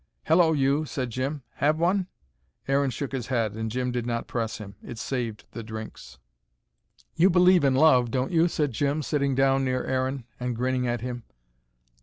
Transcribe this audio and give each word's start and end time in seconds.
"Hello 0.25 0.51
you!" 0.51 0.83
said 0.85 1.11
Jim. 1.11 1.43
"Have 1.57 1.77
one?" 1.77 2.07
Aaron 2.67 2.89
shook 2.89 3.11
his 3.11 3.27
head, 3.27 3.53
and 3.53 3.69
Jim 3.69 3.91
did 3.91 4.07
not 4.07 4.25
press 4.25 4.57
him. 4.57 4.73
It 4.81 4.97
saved 4.97 5.45
the 5.51 5.61
drinks. 5.61 6.17
"You 7.15 7.29
believe 7.29 7.63
in 7.63 7.75
love, 7.75 8.09
don't 8.09 8.31
you?" 8.31 8.47
said 8.47 8.71
Jim, 8.71 9.03
sitting 9.03 9.35
down 9.35 9.63
near 9.63 9.83
Aaron, 9.83 10.23
and 10.39 10.55
grinning 10.55 10.87
at 10.87 11.01
him. 11.01 11.25